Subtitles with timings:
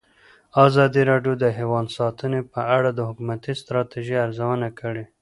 [0.65, 5.03] ازادي راډیو د حیوان ساتنه په اړه د حکومتي ستراتیژۍ ارزونه کړې.